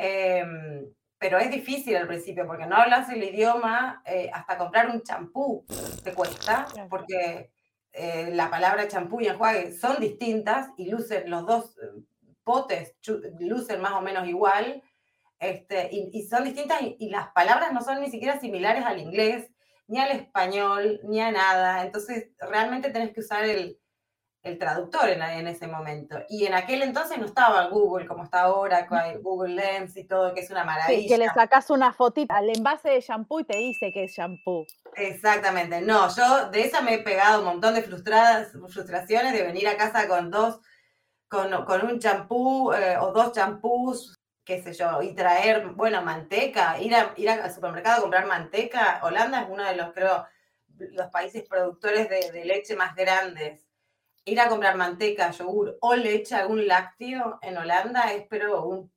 Em, 0.02 0.94
pero 1.18 1.38
es 1.40 1.52
difícil 1.52 1.98
al 1.98 2.08
principio 2.08 2.48
porque 2.48 2.66
no 2.66 2.78
hablas 2.78 3.10
el 3.10 3.22
idioma, 3.22 4.02
eh, 4.06 4.32
hasta 4.34 4.58
comprar 4.58 4.90
un 4.90 5.04
champú 5.04 5.66
te 6.04 6.14
cuesta, 6.14 6.66
porque 6.90 7.52
eh, 7.92 8.30
la 8.34 8.50
palabra 8.50 8.88
champú 8.88 9.20
y 9.20 9.28
enjuague 9.28 9.74
son 9.74 10.00
distintas 10.00 10.70
y 10.78 10.90
lucen 10.90 11.30
los 11.30 11.46
dos 11.46 11.76
potes 12.46 12.96
lucen 13.40 13.82
más 13.82 13.92
o 13.92 14.02
menos 14.02 14.26
igual, 14.28 14.82
este, 15.38 15.90
y, 15.92 16.24
son 16.28 16.46
distintas 16.46 16.80
y, 16.82 17.10
las 17.10 17.30
palabras 17.34 17.74
no 17.74 17.82
son 17.82 18.00
ni 18.02 18.10
siquiera 18.10 18.40
similares 18.40 18.86
al 18.86 19.00
inglés, 19.00 19.52
ni 19.88 20.00
al 20.00 20.12
español, 20.12 21.02
ni 21.04 21.20
a 21.20 21.32
nada. 21.32 21.84
Entonces, 21.84 22.30
realmente 22.40 22.90
tenés 22.90 23.14
que 23.14 23.20
usar 23.20 23.44
el, 24.50 24.58
traductor 24.58 25.10
en, 25.10 25.22
en, 25.22 25.48
ese 25.48 25.68
momento. 25.68 26.18
Y 26.30 26.46
en 26.46 26.54
aquel 26.54 26.82
entonces 26.82 27.18
no 27.18 27.26
estaba 27.26 27.68
Google 27.68 28.06
como 28.06 28.24
está 28.24 28.42
ahora, 28.42 28.88
con 28.88 29.00
Google 29.22 29.56
Lens 29.56 29.96
y 29.98 30.04
todo, 30.04 30.34
que 30.34 30.42
es 30.42 30.50
una 30.50 30.64
maravilla. 30.64 31.02
Sí, 31.02 31.08
que 31.08 31.18
le 31.18 31.30
sacas 31.30 31.70
una 31.70 31.94
fotita 31.94 32.38
al 32.38 32.50
envase 32.50 32.90
de 32.90 33.02
shampoo 33.02 33.40
y 33.40 33.44
te 33.46 33.58
dice 33.58 33.92
que 33.92 34.06
es 34.06 34.14
shampoo. 34.14 34.66
Exactamente. 34.96 35.82
No, 35.82 36.14
yo 36.16 36.50
de 36.50 36.62
esa 36.62 36.82
me 36.82 36.96
he 36.96 37.00
pegado 37.00 37.40
un 37.40 37.46
montón 37.46 37.74
de 37.74 37.84
frustradas, 37.84 38.52
frustraciones 38.52 39.34
de 39.34 39.44
venir 39.44 39.68
a 39.68 39.78
casa 39.78 40.08
con 40.08 40.30
dos 40.32 40.60
con, 41.30 41.86
un 41.86 42.00
champú 42.00 42.74
eh, 42.74 42.98
o 42.98 43.12
dos 43.14 43.32
champús, 43.34 44.16
qué 44.44 44.62
sé 44.62 44.74
yo, 44.74 45.02
y 45.02 45.14
traer, 45.14 45.68
bueno, 45.68 46.02
manteca, 46.02 46.80
ir, 46.80 46.96
a, 46.96 47.14
ir 47.16 47.30
al 47.30 47.54
supermercado 47.54 48.00
a 48.00 48.02
comprar 48.02 48.26
manteca. 48.26 49.00
Holanda 49.04 49.42
es 49.42 49.48
uno 49.50 49.64
de 49.64 49.76
los, 49.76 49.94
creo, 49.94 50.26
los 50.78 51.08
países 51.08 51.48
productores 51.48 52.10
de, 52.10 52.46
leche 52.46 52.76
más 52.76 52.96
grandes. 52.96 53.69
Ir 54.26 54.40
a 54.40 54.50
comprar 54.50 54.76
manteca, 54.76 55.32
yogur 55.32 55.78
o 55.82 55.96
leche, 55.96 56.36
algún 56.36 56.68
lácteo 56.68 57.40
en 57.42 57.58
Holanda 57.58 58.14
es, 58.14 58.26
pero 58.30 58.66
un, 58.66 58.92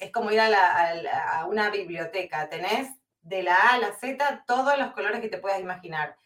es 0.00 0.12
como 0.12 0.30
ir 0.30 0.40
a, 0.40 1.38
a 1.38 1.46
una 1.46 1.70
biblioteca. 1.70 2.48
Tenés 2.48 2.90
de 3.22 3.42
la 3.42 3.54
A 3.54 3.74
a 3.74 3.78
la 3.78 3.94
Z 3.94 4.44
todos 4.46 4.78
los 4.78 4.92
colores 4.92 5.20
que 5.20 5.28
te 5.28 5.38
puedas 5.38 5.60
imaginar 5.60 6.16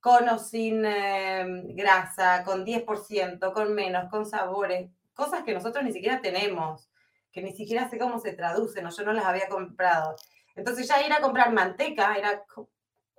con 0.00 0.28
o 0.28 0.38
sin 0.38 0.84
em, 0.84 1.74
grasa, 1.74 2.44
con 2.44 2.64
10%, 2.64 3.52
con 3.52 3.74
menos, 3.74 4.08
con 4.10 4.26
sabores, 4.26 4.90
cosas 5.12 5.42
que 5.42 5.54
nosotros 5.54 5.84
ni 5.84 5.92
siquiera 5.92 6.20
tenemos, 6.20 6.88
que 7.32 7.42
ni 7.42 7.52
siquiera 7.52 7.88
sé 7.90 7.98
cómo 7.98 8.18
se 8.18 8.32
traducen 8.32 8.86
o 8.86 8.90
yo 8.90 9.04
no 9.04 9.12
las 9.12 9.24
había 9.24 9.48
comprado. 9.48 10.16
Entonces 10.54 10.88
ya 10.88 11.04
ir 11.04 11.12
a 11.12 11.20
comprar 11.20 11.52
manteca 11.52 12.14
era, 12.16 12.44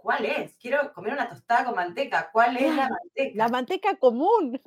¿cuál 0.01 0.25
es? 0.25 0.56
Quiero 0.58 0.91
comer 0.94 1.13
una 1.13 1.29
tostada 1.29 1.65
con 1.65 1.75
manteca, 1.75 2.29
¿cuál 2.32 2.58
es 2.58 2.75
la 2.75 2.89
manteca? 2.89 3.32
La 3.36 3.48
manteca 3.48 3.96
común. 3.96 4.62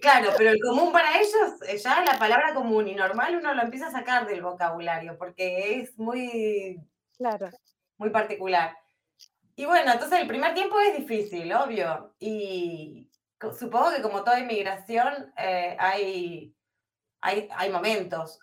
Claro, 0.00 0.32
pero 0.36 0.50
el 0.50 0.60
común 0.60 0.90
para 0.90 1.18
ellos, 1.18 1.62
eh, 1.68 1.78
ya 1.78 2.02
la 2.02 2.18
palabra 2.18 2.52
común 2.52 2.88
y 2.88 2.94
normal 2.94 3.36
uno 3.36 3.54
lo 3.54 3.62
empieza 3.62 3.86
a 3.86 3.92
sacar 3.92 4.26
del 4.26 4.42
vocabulario 4.42 5.16
porque 5.16 5.80
es 5.80 5.96
muy, 5.98 6.80
claro. 7.16 7.48
muy 7.96 8.10
particular. 8.10 8.76
Y 9.54 9.66
bueno, 9.66 9.92
entonces 9.92 10.20
el 10.20 10.26
primer 10.26 10.54
tiempo 10.54 10.78
es 10.80 10.96
difícil, 10.96 11.52
obvio. 11.52 12.14
Y, 12.18 13.08
supongo 13.56 13.90
que 13.90 14.02
como 14.02 14.24
toda 14.24 14.40
inmigración 14.40 15.32
eh, 15.36 15.76
hay, 15.78 16.54
hay, 17.20 17.48
hay 17.52 17.70
momentos 17.70 18.40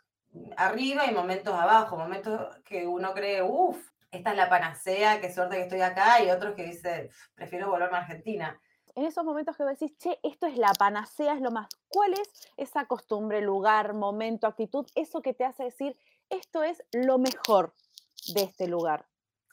arriba 0.57 1.05
y 1.05 1.13
momentos 1.13 1.53
abajo, 1.53 1.97
momentos 1.97 2.55
que 2.63 2.87
uno 2.87 3.13
cree, 3.13 3.41
uff, 3.41 3.77
esta 4.15 4.31
es 4.31 4.37
la 4.37 4.49
panacea, 4.49 5.19
qué 5.19 5.31
suerte 5.31 5.57
que 5.57 5.63
estoy 5.63 5.81
acá, 5.81 6.23
y 6.23 6.31
otros 6.31 6.55
que 6.55 6.63
dicen, 6.63 7.09
prefiero 7.35 7.69
volverme 7.69 7.97
a 7.97 8.01
Argentina. 8.01 8.59
En 8.95 9.05
esos 9.05 9.25
momentos 9.25 9.57
que 9.57 9.63
vos 9.63 9.77
decís, 9.77 9.97
che, 9.97 10.19
esto 10.23 10.47
es 10.47 10.57
la 10.57 10.71
panacea, 10.73 11.33
es 11.33 11.41
lo 11.41 11.51
más. 11.51 11.67
¿Cuál 11.89 12.13
es 12.13 12.29
esa 12.55 12.85
costumbre, 12.85 13.41
lugar, 13.41 13.93
momento, 13.93 14.47
actitud, 14.47 14.87
eso 14.95 15.21
que 15.21 15.33
te 15.33 15.43
hace 15.43 15.65
decir, 15.65 15.97
esto 16.29 16.63
es 16.63 16.81
lo 16.93 17.17
mejor 17.17 17.73
de 18.33 18.43
este 18.43 18.67
lugar? 18.67 19.05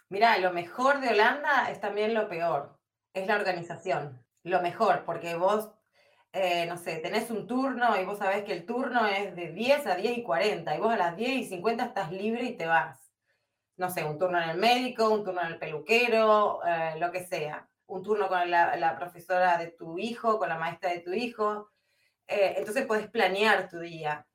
Mira, 0.09 0.39
lo 0.39 0.53
mejor 0.53 1.01
de 1.01 1.09
Holanda 1.09 1.71
es 1.71 1.81
también 1.81 2.15
lo 2.15 2.29
peor, 2.29 2.79
es 3.15 3.27
la 3.27 3.35
organización. 3.35 4.25
Lo 4.45 4.63
mejor, 4.63 5.05
porque 5.05 5.35
vos, 5.35 5.71
eh, 6.33 6.67
no 6.67 6.77
sé, 6.77 6.99
tenés 6.99 7.31
un 7.31 7.49
turno 7.49 8.01
y 8.01 8.05
vos 8.05 8.19
sabés 8.19 8.45
que 8.45 8.53
el 8.53 8.65
turno 8.65 9.07
es 9.07 9.35
de 9.35 9.51
10 9.53 9.87
a 9.87 9.97
10 9.97 10.19
y 10.19 10.23
40 10.23 10.77
y 10.77 10.79
vos 10.79 10.93
a 10.93 10.97
las 10.97 11.17
10 11.17 11.31
y 11.31 11.45
50 11.45 11.85
estás 11.85 12.13
libre 12.13 12.45
y 12.45 12.57
te 12.57 12.67
vas 12.67 13.02
no 13.77 13.91
sé, 13.91 14.05
un 14.05 14.19
turno 14.19 14.41
en 14.41 14.51
el 14.51 14.59
médico, 14.59 15.11
un 15.11 15.25
turno 15.25 15.41
en 15.43 15.49
el 15.49 15.59
peluquero, 15.59 16.61
eh, 16.67 16.95
lo 16.99 17.11
que 17.11 17.25
sea, 17.25 17.69
un 17.87 18.03
turno 18.03 18.29
con 18.29 18.51
la, 18.51 18.97
profesora 18.99 19.59
de 19.59 19.69
tu 19.69 19.99
hijo, 19.99 20.39
con 20.39 20.49
la 20.49 20.59
maestra 20.59 20.91
de 20.91 21.01
tu 21.01 21.13
hijo. 21.13 21.71
Eh, 22.27 22.55
entonces 22.57 22.87
puedes 22.87 23.09
planear 23.11 23.69
tu 23.69 23.81
día. 23.81 24.27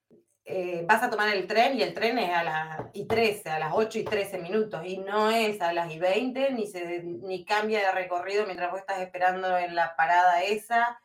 Eh, 0.44 0.86
vas 0.88 1.04
a 1.04 1.10
tomar 1.10 1.28
el 1.36 1.46
tren 1.46 1.78
y 1.78 1.84
el 1.84 1.94
tren 1.94 2.18
es 2.20 2.34
a 2.34 2.44
las 2.44 2.82
y 2.94 3.06
13, 3.06 3.50
a 3.50 3.60
las 3.60 3.74
8 3.74 4.00
y 4.00 4.04
13 4.06 4.38
minutos, 4.40 4.82
y 4.86 4.98
no 4.98 5.30
es 5.30 5.60
a 5.62 5.74
las 5.74 5.92
y 5.92 6.00
20, 6.00 6.54
ni, 6.54 6.68
se, 6.68 7.04
ni 7.04 7.44
cambia 7.44 7.80
de 7.80 7.92
recorrido 7.92 8.46
mientras 8.46 8.72
vos 8.72 8.80
estás 8.80 9.02
esperando 9.02 9.58
en 9.58 9.76
la 9.76 9.96
parada 9.98 10.42
esa. 10.44 11.02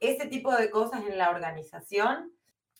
Ese 0.00 0.26
tipo 0.26 0.54
de 0.54 0.70
cosas 0.70 1.02
en 1.08 1.18
la 1.18 1.30
organización 1.30 2.32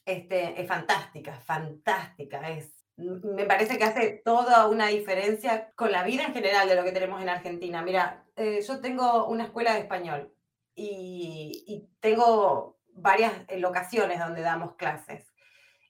este, 0.04 0.60
es 0.60 0.68
fantástica, 0.68 1.40
fantástica, 1.40 2.48
es 2.50 2.77
me 2.98 3.44
parece 3.44 3.78
que 3.78 3.84
hace 3.84 4.22
toda 4.24 4.66
una 4.66 4.88
diferencia 4.88 5.70
con 5.76 5.92
la 5.92 6.02
vida 6.02 6.24
en 6.24 6.34
general 6.34 6.68
de 6.68 6.74
lo 6.74 6.82
que 6.82 6.92
tenemos 6.92 7.22
en 7.22 7.28
Argentina. 7.28 7.80
Mira, 7.80 8.24
eh, 8.36 8.60
yo 8.66 8.80
tengo 8.80 9.26
una 9.26 9.44
escuela 9.44 9.74
de 9.74 9.80
español 9.80 10.32
y, 10.74 11.88
tengo 12.00 12.76
varias 12.92 13.32
eh, 13.48 13.58
locaciones 13.58 14.18
donde 14.18 14.40
damos 14.40 14.74
clases, 14.74 15.26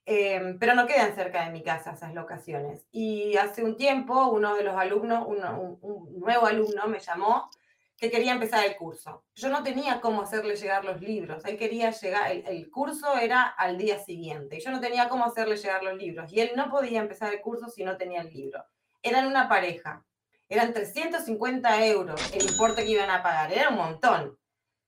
em, 0.07 0.59
pero 0.59 0.75
no 0.75 0.87
quedan 0.87 1.15
cerca 1.15 1.45
de 1.45 1.51
mi 1.51 1.63
casa 1.63 1.93
esas 1.93 2.15
locaciones. 2.15 2.87
Y 2.93 3.37
hace 3.37 3.65
un 3.65 3.77
tiempo 3.77 4.29
uno 4.29 4.55
de 4.55 4.65
los 4.65 4.77
alumnos, 4.77 5.27
un 5.27 6.21
nuevo 6.21 6.47
alumno 6.47 6.89
me 6.89 7.01
llamó 7.01 7.51
que 7.99 8.13
quería 8.13 8.33
empezar 8.33 8.65
el 8.65 8.77
curso. 8.77 9.25
Yo 9.35 9.49
no 9.49 9.65
tenía 9.65 10.01
cómo 10.01 10.23
hacerle 10.23 10.55
llegar 10.55 10.85
los 10.85 11.01
libros. 11.01 11.45
Él 11.45 11.59
quería 11.59 11.91
llegar, 11.91 12.31
el, 12.31 12.71
curso 12.71 13.19
era 13.19 13.43
al 13.43 13.77
día 13.77 13.99
siguiente. 13.99 14.61
Yo 14.61 14.71
no 14.71 14.79
tenía 14.79 15.09
cómo 15.09 15.25
hacerle 15.25 15.57
llegar 15.57 15.83
los 15.83 15.97
libros. 15.97 16.33
Y 16.33 16.41
él 16.41 16.53
no 16.55 16.71
podía 16.71 17.01
empezar 17.01 17.35
el 17.35 17.41
curso 17.41 17.69
si 17.69 17.83
no 17.83 17.97
tenía 17.97 18.21
el 18.21 18.33
libro. 18.33 18.65
Eran 19.03 19.27
una 19.27 19.49
pareja. 19.49 20.05
Eran 20.49 20.73
350 20.73 21.87
euros 21.87 22.33
el 22.33 22.49
importe 22.49 22.85
que 22.85 22.93
iban 22.93 23.11
a 23.11 23.23
pagar. 23.23 23.53
Era 23.53 23.71
un 23.71 23.77
montón. 23.77 24.39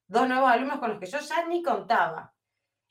Dos 0.06 0.28
nuevos 0.28 0.48
alumnos 0.48 0.78
con 0.78 0.90
los 0.90 1.00
que 1.00 1.06
yo 1.06 1.18
ya 1.18 1.46
ni 1.46 1.64
contaba. 1.64 2.32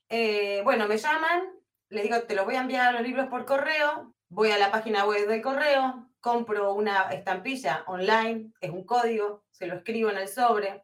Eh, 0.09 0.61
bueno, 0.65 0.85
me 0.87 0.97
llaman, 0.97 1.43
les 1.87 2.03
digo, 2.03 2.21
te 2.23 2.35
los 2.35 2.45
voy 2.45 2.55
a 2.55 2.61
enviar 2.61 2.93
los 2.93 3.03
libros 3.03 3.27
por 3.27 3.45
correo. 3.45 4.13
Voy 4.29 4.51
a 4.51 4.59
la 4.59 4.71
página 4.71 5.05
web 5.05 5.27
del 5.27 5.41
correo, 5.41 6.07
compro 6.19 6.73
una 6.73 7.09
estampilla 7.11 7.83
online, 7.87 8.51
es 8.61 8.69
un 8.69 8.83
código, 8.83 9.43
se 9.49 9.65
lo 9.65 9.75
escribo 9.75 10.11
en 10.11 10.17
el 10.17 10.27
sobre, 10.27 10.83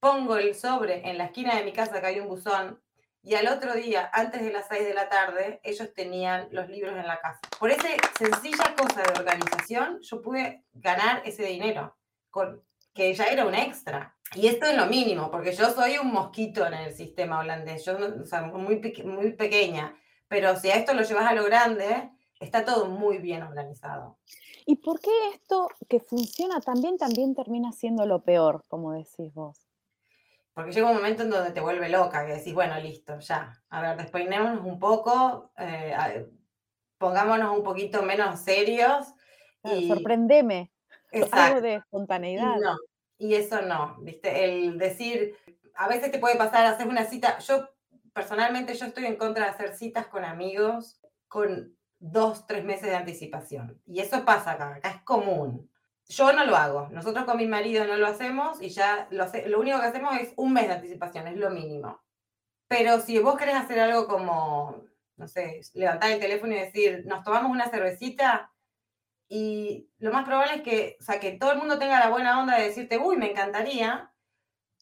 pongo 0.00 0.36
el 0.36 0.56
sobre 0.56 1.08
en 1.08 1.16
la 1.16 1.26
esquina 1.26 1.54
de 1.54 1.64
mi 1.64 1.72
casa 1.72 2.00
que 2.00 2.06
hay 2.08 2.18
un 2.18 2.26
buzón 2.26 2.82
y 3.22 3.36
al 3.36 3.46
otro 3.46 3.72
día, 3.74 4.10
antes 4.12 4.42
de 4.42 4.52
las 4.52 4.66
6 4.66 4.84
de 4.84 4.94
la 4.94 5.08
tarde, 5.08 5.60
ellos 5.62 5.94
tenían 5.94 6.48
los 6.50 6.68
libros 6.68 6.96
en 6.98 7.06
la 7.06 7.20
casa. 7.20 7.38
Por 7.56 7.70
esa 7.70 7.86
sencilla 8.18 8.74
cosa 8.76 9.00
de 9.00 9.20
organización, 9.20 10.00
yo 10.02 10.20
pude 10.20 10.64
ganar 10.72 11.22
ese 11.24 11.44
dinero, 11.44 11.96
con, 12.30 12.64
que 12.92 13.14
ya 13.14 13.26
era 13.26 13.46
un 13.46 13.54
extra. 13.54 14.16
Y 14.34 14.48
esto 14.48 14.66
es 14.66 14.76
lo 14.76 14.86
mínimo, 14.86 15.30
porque 15.30 15.52
yo 15.52 15.70
soy 15.70 15.98
un 15.98 16.12
mosquito 16.12 16.66
en 16.66 16.74
el 16.74 16.94
sistema 16.96 17.38
holandés, 17.38 17.84
yo 17.84 17.96
o 17.96 18.58
muy, 18.58 18.80
muy 19.04 19.32
pequeña, 19.34 19.96
pero 20.26 20.56
si 20.56 20.70
a 20.72 20.74
esto 20.74 20.92
lo 20.92 21.02
llevas 21.02 21.26
a 21.26 21.34
lo 21.34 21.44
grande, 21.44 22.10
está 22.42 22.64
todo 22.64 22.86
muy 22.86 23.18
bien 23.18 23.42
organizado. 23.42 24.18
¿Y 24.66 24.76
por 24.76 25.00
qué 25.00 25.10
esto 25.32 25.68
que 25.88 26.00
funciona 26.00 26.60
también 26.60 26.96
también 26.96 27.34
termina 27.34 27.72
siendo 27.72 28.06
lo 28.06 28.22
peor, 28.22 28.62
como 28.68 28.92
decís 28.92 29.32
vos? 29.32 29.58
Porque 30.54 30.72
llega 30.72 30.90
un 30.90 30.96
momento 30.96 31.22
en 31.22 31.30
donde 31.30 31.52
te 31.52 31.60
vuelve 31.60 31.88
loca, 31.88 32.26
que 32.26 32.34
decís, 32.34 32.54
bueno, 32.54 32.78
listo, 32.78 33.18
ya. 33.20 33.62
A 33.70 33.80
ver, 33.80 33.96
despeinémonos 33.96 34.64
un 34.64 34.78
poco, 34.78 35.50
eh, 35.56 36.26
pongámonos 36.98 37.56
un 37.56 37.64
poquito 37.64 38.02
menos 38.02 38.40
serios. 38.40 39.06
y... 39.64 39.88
Sorprendeme. 39.88 40.70
Algo 41.32 41.60
de 41.60 41.76
espontaneidad. 41.76 42.56
Y, 42.56 42.60
no, 42.60 42.76
y 43.18 43.34
eso 43.34 43.62
no, 43.62 43.96
¿viste? 44.00 44.44
El 44.44 44.78
decir, 44.78 45.36
a 45.74 45.88
veces 45.88 46.10
te 46.10 46.18
puede 46.18 46.36
pasar, 46.36 46.66
hacer 46.66 46.86
una 46.86 47.04
cita. 47.04 47.38
Yo, 47.38 47.68
personalmente, 48.12 48.74
yo 48.74 48.86
estoy 48.86 49.06
en 49.06 49.16
contra 49.16 49.44
de 49.44 49.50
hacer 49.50 49.74
citas 49.74 50.06
con 50.06 50.24
amigos 50.24 51.02
con 51.32 51.74
dos, 52.02 52.46
tres 52.46 52.64
meses 52.64 52.88
de 52.88 52.96
anticipación. 52.96 53.80
Y 53.86 54.00
eso 54.00 54.24
pasa 54.24 54.52
acá, 54.52 54.74
acá 54.74 54.90
es 54.90 55.02
común. 55.02 55.70
Yo 56.08 56.32
no 56.32 56.44
lo 56.44 56.56
hago, 56.56 56.88
nosotros 56.90 57.24
con 57.24 57.36
mi 57.36 57.46
marido 57.46 57.86
no 57.86 57.96
lo 57.96 58.08
hacemos 58.08 58.60
y 58.60 58.68
ya 58.70 59.06
lo, 59.10 59.26
lo 59.46 59.60
único 59.60 59.80
que 59.80 59.86
hacemos 59.86 60.16
es 60.18 60.34
un 60.36 60.52
mes 60.52 60.66
de 60.66 60.74
anticipación, 60.74 61.28
es 61.28 61.36
lo 61.36 61.50
mínimo. 61.50 62.02
Pero 62.68 63.00
si 63.00 63.18
vos 63.20 63.36
querés 63.36 63.54
hacer 63.54 63.78
algo 63.78 64.08
como, 64.08 64.84
no 65.16 65.28
sé, 65.28 65.60
levantar 65.74 66.10
el 66.10 66.20
teléfono 66.20 66.52
y 66.54 66.58
decir, 66.58 67.04
nos 67.06 67.22
tomamos 67.22 67.50
una 67.52 67.68
cervecita, 67.68 68.50
y 69.28 69.88
lo 69.98 70.12
más 70.12 70.26
probable 70.26 70.56
es 70.56 70.62
que, 70.62 70.96
o 71.00 71.02
sea, 71.04 71.18
que 71.20 71.32
todo 71.32 71.52
el 71.52 71.58
mundo 71.58 71.78
tenga 71.78 72.00
la 72.00 72.10
buena 72.10 72.38
onda 72.40 72.58
de 72.58 72.64
decirte, 72.64 72.98
uy, 72.98 73.16
me 73.16 73.30
encantaría, 73.30 74.12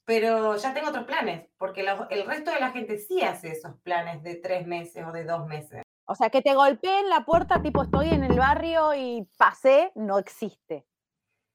pero 0.04 0.56
ya 0.56 0.74
tengo 0.74 0.88
otros 0.88 1.04
planes, 1.04 1.48
porque 1.56 1.82
el 1.82 2.26
resto 2.26 2.50
de 2.50 2.58
la 2.58 2.72
gente 2.72 2.98
sí 2.98 3.22
hace 3.22 3.52
esos 3.52 3.76
planes 3.82 4.24
de 4.24 4.36
tres 4.36 4.66
meses 4.66 5.04
o 5.06 5.12
de 5.12 5.24
dos 5.24 5.46
meses. 5.46 5.82
O 6.10 6.16
sea, 6.16 6.28
que 6.28 6.42
te 6.42 6.54
golpeen 6.54 7.08
la 7.08 7.24
puerta, 7.24 7.62
tipo 7.62 7.84
estoy 7.84 8.08
en 8.08 8.24
el 8.24 8.36
barrio 8.36 8.94
y 8.94 9.28
pasé, 9.38 9.92
no 9.94 10.18
existe. 10.18 10.84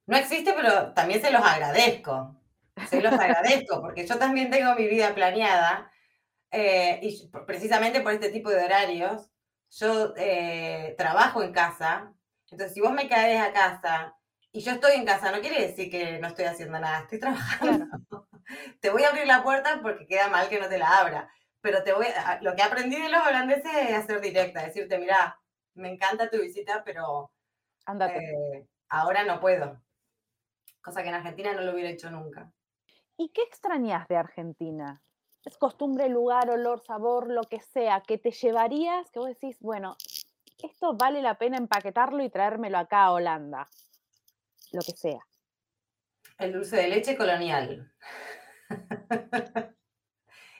No 0.05 0.15
existe, 0.15 0.53
pero 0.53 0.93
también 0.93 1.19
se 1.21 1.29
los 1.29 1.43
agradezco. 1.43 2.39
Se 2.87 3.01
los 3.01 3.11
agradezco, 3.11 3.81
porque 3.81 4.07
yo 4.07 4.17
también 4.17 4.49
tengo 4.49 4.73
mi 4.75 4.87
vida 4.87 5.13
planeada 5.13 5.91
eh, 6.51 7.01
y 7.01 7.29
precisamente 7.45 7.99
por 7.99 8.13
este 8.13 8.29
tipo 8.29 8.49
de 8.49 8.63
horarios. 8.63 9.29
Yo 9.71 10.13
eh, 10.15 10.95
trabajo 10.97 11.43
en 11.43 11.51
casa, 11.51 12.13
entonces 12.49 12.73
si 12.73 12.79
vos 12.79 12.93
me 12.93 13.09
caes 13.09 13.41
a 13.41 13.51
casa 13.51 14.15
y 14.53 14.61
yo 14.61 14.71
estoy 14.71 14.95
en 14.95 15.05
casa, 15.05 15.33
no 15.33 15.41
quiere 15.41 15.67
decir 15.67 15.91
que 15.91 16.17
no 16.19 16.29
estoy 16.29 16.45
haciendo 16.45 16.79
nada, 16.79 16.99
estoy 16.99 17.19
trabajando. 17.19 17.87
te 18.79 18.89
voy 18.89 19.03
a 19.03 19.09
abrir 19.09 19.27
la 19.27 19.43
puerta 19.43 19.81
porque 19.81 20.07
queda 20.07 20.29
mal 20.29 20.47
que 20.47 20.61
no 20.61 20.69
te 20.69 20.77
la 20.77 20.97
abra 20.97 21.29
pero 21.65 21.81
te 21.81 21.93
voy 21.93 22.05
lo 22.41 22.55
que 22.55 22.61
aprendí 22.61 23.01
de 23.01 23.09
los 23.09 23.25
holandeses 23.25 23.71
es 23.89 23.95
hacer 23.95 24.21
directa, 24.21 24.63
decirte, 24.63 24.99
mira, 24.99 25.41
me 25.73 25.89
encanta 25.89 26.29
tu 26.29 26.39
visita, 26.39 26.83
pero 26.85 27.31
eh, 27.87 28.67
ahora 28.87 29.23
no 29.23 29.39
puedo. 29.39 29.81
Cosa 30.79 31.01
que 31.01 31.09
en 31.09 31.15
Argentina 31.15 31.53
no 31.53 31.61
lo 31.61 31.73
hubiera 31.73 31.89
hecho 31.89 32.11
nunca. 32.11 32.51
¿Y 33.17 33.29
qué 33.29 33.41
extrañas 33.41 34.07
de 34.07 34.15
Argentina? 34.15 35.01
Es 35.43 35.57
costumbre, 35.57 36.07
lugar, 36.07 36.51
olor, 36.51 36.81
sabor, 36.81 37.31
lo 37.31 37.41
que 37.41 37.59
sea, 37.59 38.01
que 38.01 38.19
te 38.19 38.29
llevarías, 38.29 39.09
que 39.09 39.17
vos 39.17 39.29
decís, 39.29 39.57
bueno, 39.59 39.97
esto 40.61 40.95
vale 40.95 41.23
la 41.23 41.39
pena 41.39 41.57
empaquetarlo 41.57 42.23
y 42.23 42.29
traérmelo 42.29 42.77
acá 42.77 43.05
a 43.05 43.11
Holanda. 43.11 43.67
Lo 44.71 44.81
que 44.81 44.91
sea. 44.91 45.25
El 46.37 46.53
dulce 46.53 46.75
de 46.75 46.89
leche 46.89 47.17
colonial. 47.17 47.91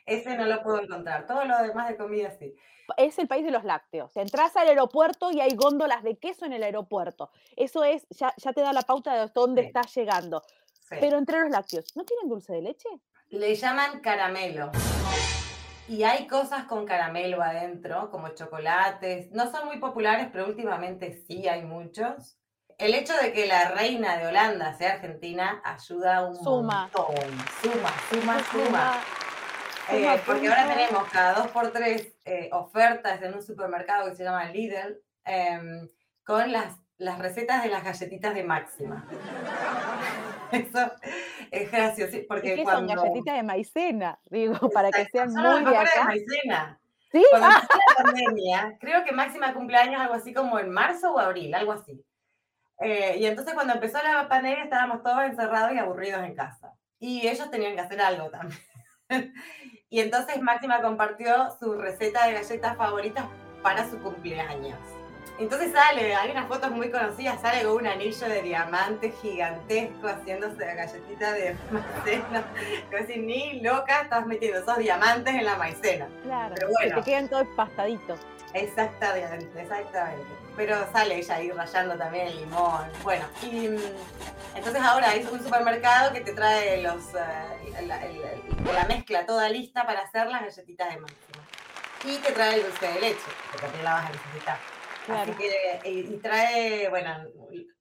Ese 0.06 0.38
no 0.38 0.46
lo 0.46 0.62
puedo 0.62 0.82
encontrar. 0.82 1.26
Todo 1.26 1.46
lo 1.46 1.58
demás 1.64 1.90
de 1.90 1.98
comida 1.98 2.32
sí. 2.32 2.56
Es 2.98 3.18
el 3.18 3.28
país 3.28 3.44
de 3.44 3.52
los 3.52 3.64
lácteos. 3.64 4.16
Entras 4.16 4.56
al 4.56 4.68
aeropuerto 4.68 5.32
y 5.32 5.42
hay 5.42 5.56
góndolas 5.56 6.04
de 6.04 6.18
queso 6.18 6.46
en 6.46 6.54
el 6.54 6.64
aeropuerto. 6.64 7.32
Eso 7.56 7.84
es, 7.84 8.06
ya, 8.12 8.34
te 8.54 8.62
da 8.62 8.74
la 8.74 8.84
pauta 8.84 9.14
de 9.14 9.32
dónde 9.34 9.64
estás 9.64 9.94
llegando. 9.96 10.44
Pero 10.90 11.18
entre 11.18 11.40
los 11.40 11.50
lácteos, 11.50 11.86
¿no 11.96 12.04
tienen 12.04 12.30
dulce 12.30 12.54
de 12.54 12.62
leche? 12.62 12.90
Le 13.30 13.56
llaman 13.56 14.02
caramelo. 14.02 14.72
Y 15.88 16.04
hay 16.04 16.28
cosas 16.28 16.66
con 16.66 16.86
caramelo 16.86 17.42
adentro, 17.42 18.12
como 18.12 18.30
chocolates. 18.30 19.32
No 19.32 19.50
son 19.50 19.66
muy 19.66 19.78
populares, 19.78 20.30
pero 20.32 20.46
últimamente 20.46 21.12
sí 21.28 21.48
hay 21.48 21.64
muchos. 21.64 22.38
El 22.78 22.94
hecho 22.94 23.14
de 23.22 23.34
que 23.34 23.48
la 23.48 23.70
reina 23.72 24.18
de 24.18 24.28
Holanda 24.28 24.74
sea 24.74 24.94
argentina 24.94 25.62
ayuda 25.64 26.28
un 26.28 26.36
suma. 26.36 26.90
montón. 26.94 27.16
Suma, 27.62 27.90
suma, 28.10 28.40
suma. 28.52 29.02
Eh, 29.92 30.20
porque 30.26 30.48
ahora 30.48 30.68
tenemos 30.68 31.04
cada 31.12 31.34
dos 31.34 31.48
por 31.50 31.72
tres 31.72 32.16
eh, 32.26 32.50
ofertas 32.52 33.22
en 33.22 33.34
un 33.36 33.44
supermercado 33.44 34.10
que 34.10 34.16
se 34.16 34.24
llama 34.24 34.46
Lidl 34.46 35.00
em, 35.26 35.88
con 36.24 36.52
las, 36.52 36.76
las 36.98 37.20
recetas 37.20 37.64
de 37.64 37.70
las 37.70 37.84
galletitas 37.84 38.34
de 38.34 38.44
máxima. 38.44 39.08
Eso 40.52 40.92
es 41.52 41.72
gracioso. 41.72 42.18
Porque 42.28 42.54
¿Y 42.54 42.56
qué 42.58 42.64
cuando... 42.64 42.94
son 42.94 43.04
galletitas 43.04 43.36
de 43.36 43.44
maicena? 43.44 44.20
Digo, 44.26 44.70
para 44.72 44.92
que 44.92 45.06
sean 45.06 45.32
Son 45.32 45.44
muy 45.44 45.60
de 45.60 45.66
mejores 45.66 45.94
de 45.94 46.00
acá. 46.00 46.04
maicena. 46.06 46.80
¿Sí? 47.12 47.26
Cuando 47.30 47.48
Ah, 47.48 47.68
la 47.98 48.04
pandemia, 48.04 48.78
creo 48.80 49.04
que 49.06 49.12
máxima 49.12 49.54
cumpleaños 49.54 50.02
algo 50.02 50.16
así 50.16 50.34
como 50.34 50.60
en 50.60 50.70
marzo 50.70 51.14
o 51.14 51.20
abril, 51.20 51.54
algo 51.54 51.72
así. 51.72 52.04
Eh, 52.80 53.16
y 53.20 53.26
entonces 53.26 53.54
cuando 53.54 53.74
empezó 53.74 54.02
la 54.04 54.28
pandemia 54.28 54.64
estábamos 54.66 55.02
todos 55.02 55.24
encerrados 55.24 55.72
y 55.74 55.78
aburridos 55.78 56.24
en 56.24 56.36
casa. 56.36 56.74
Y 57.00 57.28
ellos 57.28 57.50
tenían 57.52 57.76
que 57.76 57.82
hacer 57.82 58.02
algo 58.02 58.30
también. 58.30 58.60
y 59.90 60.00
entonces 60.00 60.42
Máxima 60.42 60.82
compartió 60.82 61.52
su 61.60 61.74
receta 61.76 62.28
de 62.28 62.34
galletas 62.34 62.78
favoritas 62.78 63.26
para 63.62 63.90
su 63.90 64.00
cumpleaños. 64.00 64.78
Entonces 65.38 65.74
sale, 65.74 66.16
hay 66.16 66.32
unas 66.32 66.48
fotos 66.48 66.72
muy 66.72 66.90
conocidas, 66.90 67.42
sale 67.42 67.64
con 67.64 67.74
un 67.74 67.88
anillo 67.88 68.30
de 68.30 68.42
diamante 68.42 69.12
gigantesco 69.22 70.08
haciéndose 70.08 70.66
la 70.66 70.76
galletita 70.76 71.34
de 71.34 71.56
maicena. 71.72 72.44
Que 72.90 72.96
decir, 72.96 73.18
ni 73.20 73.60
loca 73.60 74.02
estás 74.02 74.26
metiendo 74.26 74.60
esos 74.60 74.78
diamantes 74.78 75.34
en 75.34 75.44
la 75.44 75.58
maicena. 75.58 76.08
claro. 76.24 76.56
Pero 76.56 76.68
que 76.68 76.74
bueno. 76.74 76.96
te 76.96 77.04
quedan 77.04 77.28
todos 77.28 77.48
empastaditos. 77.48 78.20
Exactamente, 78.54 79.62
exactamente. 79.62 80.45
Pero 80.56 80.90
sale 80.92 81.18
ella 81.18 81.36
ahí 81.36 81.52
rayando 81.52 81.98
también 81.98 82.28
el 82.28 82.38
limón. 82.38 82.90
Bueno, 83.04 83.26
y 83.44 83.68
mm, 83.68 83.78
entonces 84.56 84.82
ahora 84.82 85.10
hay 85.10 85.28
un 85.30 85.44
supermercado 85.44 86.14
que 86.14 86.22
te 86.22 86.34
trae 86.34 86.82
los, 86.82 87.04
eh, 87.14 87.82
la, 87.86 88.06
el- 88.06 88.16
el- 88.22 88.74
la 88.74 88.86
mezcla 88.86 89.26
toda 89.26 89.50
lista 89.50 89.86
para 89.86 90.02
hacer 90.02 90.28
las 90.28 90.42
galletitas 90.44 90.94
de 90.94 91.02
máxima. 91.02 91.44
Y 92.06 92.18
te 92.18 92.32
trae 92.32 92.56
el 92.56 92.64
dulce 92.64 92.86
de 92.88 93.00
leche, 93.02 93.20
que 93.52 93.58
también 93.60 93.84
la 93.84 93.94
vas 93.94 94.06
a 94.06 94.10
necesitar. 94.12 94.58
Claro. 95.06 95.22
Así 95.22 95.32
que, 95.34 95.90
y, 95.90 96.00
y 96.14 96.18
trae, 96.20 96.90
bueno, 96.90 97.16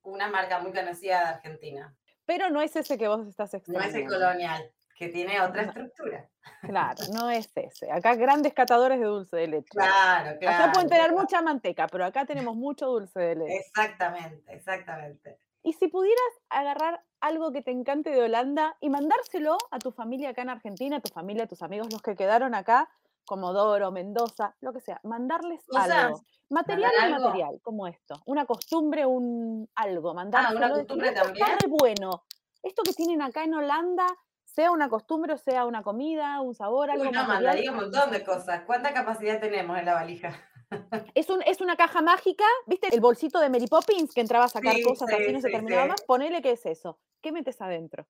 una 0.02 0.28
marca 0.28 0.58
muy 0.58 0.72
conocida 0.72 1.20
de 1.20 1.26
Argentina. 1.26 1.94
Pero 2.26 2.50
no 2.50 2.60
es 2.62 2.74
ese 2.74 2.96
que 2.98 3.06
vos 3.08 3.26
estás 3.28 3.52
No 3.52 3.58
extrañando. 3.58 3.88
es 3.88 3.94
el 4.04 4.08
colonial, 4.08 4.70
que 4.94 5.08
tiene 5.08 5.40
otra 5.40 5.62
estructura. 5.62 6.28
Claro, 6.60 7.04
no 7.12 7.30
es 7.30 7.50
ese. 7.56 7.90
Acá 7.90 8.14
grandes 8.14 8.54
catadores 8.54 8.98
de 9.00 9.06
dulce 9.06 9.36
de 9.36 9.46
leche. 9.48 9.68
Claro, 9.70 10.38
claro. 10.38 10.64
Acá 10.64 10.72
pueden 10.72 10.88
tener 10.88 11.08
claro. 11.08 11.20
mucha 11.22 11.42
manteca, 11.42 11.86
pero 11.88 12.04
acá 12.04 12.24
tenemos 12.24 12.54
mucho 12.56 12.86
dulce 12.86 13.20
de 13.20 13.34
leche. 13.36 13.56
Exactamente, 13.58 14.52
exactamente. 14.54 15.38
Y 15.62 15.72
si 15.72 15.88
pudieras 15.88 16.20
agarrar 16.50 17.02
algo 17.20 17.50
que 17.52 17.62
te 17.62 17.70
encante 17.70 18.10
de 18.10 18.22
Holanda 18.22 18.76
y 18.80 18.90
mandárselo 18.90 19.56
a 19.70 19.78
tu 19.78 19.92
familia 19.92 20.30
acá 20.30 20.42
en 20.42 20.50
Argentina, 20.50 20.96
a 20.98 21.00
tu 21.00 21.12
familia, 21.12 21.44
a 21.44 21.46
tus 21.48 21.62
amigos, 21.62 21.88
los 21.90 22.02
que 22.02 22.14
quedaron 22.14 22.54
acá, 22.54 22.88
Comodoro, 23.26 23.90
Mendoza, 23.90 24.54
lo 24.60 24.74
que 24.74 24.80
sea, 24.80 25.00
mandarles 25.02 25.64
Cosas, 25.66 25.88
algo. 25.90 26.20
Material 26.50 26.92
o 26.94 27.00
algo. 27.00 27.18
material, 27.28 27.60
como 27.62 27.86
esto. 27.86 28.20
Una 28.26 28.44
costumbre, 28.44 29.06
un 29.06 29.66
algo, 29.74 30.12
mandárselo. 30.12 30.58
una 30.58 30.68
decir, 30.68 30.86
costumbre 30.86 31.08
"Esto 31.08 31.22
está 31.22 31.46
también". 31.46 31.58
re 31.62 31.68
bueno. 31.68 32.22
Esto 32.62 32.82
que 32.82 32.92
tienen 32.92 33.22
acá 33.22 33.44
en 33.44 33.54
Holanda, 33.54 34.06
sea 34.54 34.70
una 34.70 34.88
costumbre 34.88 35.32
o 35.32 35.38
sea 35.38 35.64
una 35.66 35.82
comida, 35.82 36.40
un 36.40 36.54
sabor, 36.54 36.90
algo 36.90 37.04
Uy, 37.04 37.10
no, 37.10 37.26
mandaría 37.26 37.70
un 37.70 37.78
montón 37.78 38.10
de 38.10 38.22
cosas. 38.22 38.62
¿Cuánta 38.66 38.94
capacidad 38.94 39.40
tenemos 39.40 39.78
en 39.78 39.84
la 39.84 39.94
valija? 39.94 40.30
Es, 41.14 41.30
un, 41.30 41.40
es 41.42 41.60
una 41.60 41.76
caja 41.76 42.02
mágica, 42.02 42.44
¿viste? 42.66 42.88
El 42.92 43.00
bolsito 43.00 43.38
de 43.38 43.48
Mary 43.48 43.68
Poppins 43.68 44.12
que 44.12 44.20
entraba 44.20 44.46
a 44.46 44.48
sacar 44.48 44.74
Sí, 44.74 44.82
cosas 44.82 45.08
sí, 45.08 45.14
así, 45.14 45.32
no 45.32 45.40
se 45.40 45.48
sí, 45.48 45.52
terminaba 45.52 45.86
más. 45.86 46.02
Ponele 46.02 46.42
que 46.42 46.52
es 46.52 46.66
eso. 46.66 46.98
¿Qué 47.20 47.30
metes 47.30 47.60
adentro? 47.60 48.08